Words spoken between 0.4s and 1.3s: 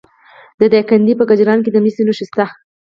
د دایکنډي په